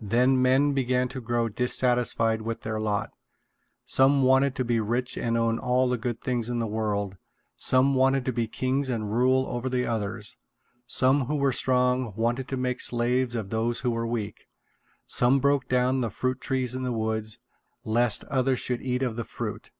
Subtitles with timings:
[0.00, 3.10] Then men began to grow dissatisfied with their lot.
[3.84, 7.16] Some wanted to be rich and own all the good things in the world.
[7.56, 10.36] Some wanted to be kings and rule over the others.
[10.86, 14.46] Some who were strong wanted to make slaves of those who were weak.
[15.04, 17.40] Some broke down the fruit trees in the woods,
[17.82, 19.72] lest others should eat of the fruit.